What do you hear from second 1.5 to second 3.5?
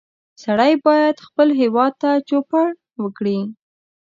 هېواد ته چوپړ وکړي